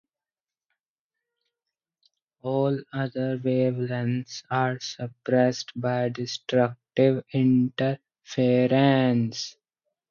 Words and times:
All 2.41 2.75
other 2.91 3.37
wavelengths 3.37 4.41
are 4.49 4.79
suppressed 4.79 5.79
by 5.79 6.09
destructive 6.09 7.23
interference. 7.31 9.57